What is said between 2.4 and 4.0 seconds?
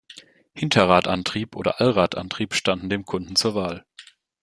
standen dem Kunden zur Wahl.